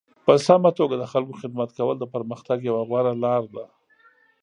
په 0.25 0.33
سمه 0.47 0.71
توګه 0.79 0.95
د 0.97 1.05
خلکو 1.13 1.33
خدمت 1.41 1.69
کول 1.77 1.95
د 1.99 2.05
پرمختګ 2.13 2.57
یوه 2.69 2.81
غوره 2.89 3.13
لاره 3.23 3.49
ده. 3.55 3.65